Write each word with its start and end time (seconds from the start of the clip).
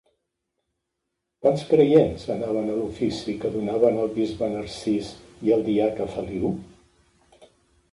Quants 1.45 1.65
creients 1.73 2.23
anaven 2.37 2.71
a 2.71 2.79
l'ofici 2.79 3.37
que 3.45 3.53
donaven 3.57 4.01
el 4.07 4.11
bisbe 4.17 4.51
Narcís 4.55 5.13
i 5.49 5.57
el 5.59 5.65
diaca 5.71 6.11
Feliu? 6.17 6.53